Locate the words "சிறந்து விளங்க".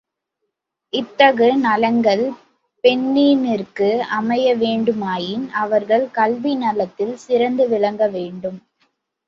7.17-8.07